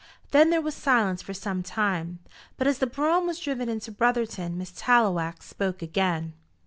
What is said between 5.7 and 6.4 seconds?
again.